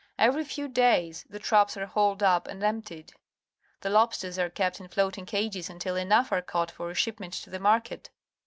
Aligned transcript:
Every 0.17 0.43
few 0.45 0.67
days 0.67 1.27
the 1.29 1.37
traps 1.37 1.77
are 1.77 1.85
hauled 1.85 2.23
up 2.23 2.47
and 2.47 2.63
emptied. 2.63 3.13
The 3.81 3.91
lobsters 3.91 4.39
are 4.39 4.49
kept 4.49 4.79
in 4.79 4.87
floating 4.87 5.27
cages 5.27 5.69
until 5.69 5.95
enough 5.95 6.31
are 6.31 6.41
caught 6.41 6.71
for 6.71 6.89
a 6.89 6.95
shipment 6.95 7.33
to 7.35 7.51
the 7.51 7.59
marliet. 7.59 8.09